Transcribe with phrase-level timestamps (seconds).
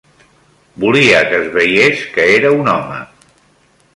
[0.83, 2.99] Volia que es veiés que era un home